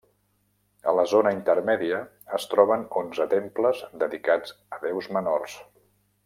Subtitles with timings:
[0.91, 1.99] A la zona intermèdia
[2.37, 5.61] es troben onze temples dedicats a déus menors.